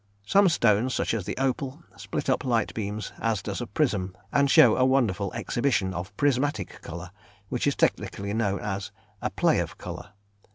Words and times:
Some 0.25 0.49
stones, 0.49 0.95
such 0.95 1.13
as 1.13 1.25
the 1.25 1.37
opal, 1.37 1.83
split 1.95 2.27
up 2.27 2.39
the 2.41 2.47
light 2.49 2.73
beams 2.73 3.13
as 3.19 3.43
does 3.43 3.61
a 3.61 3.67
prism, 3.67 4.17
and 4.33 4.49
show 4.49 4.75
a 4.75 4.83
wonderful 4.83 5.31
exhibition 5.33 5.93
of 5.93 6.17
prismatic 6.17 6.81
colour, 6.81 7.11
which 7.49 7.67
is 7.67 7.75
technically 7.75 8.33
known 8.33 8.59
as 8.61 8.91
a 9.21 9.29
"play 9.29 9.59
of 9.59 9.77
colour." 9.77 10.13